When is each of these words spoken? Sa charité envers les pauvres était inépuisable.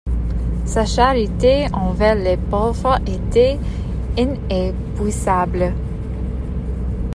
Sa 0.65 0.83
charité 0.83 1.67
envers 1.73 2.15
les 2.15 2.35
pauvres 2.35 2.97
était 3.05 3.59
inépuisable. 4.17 5.75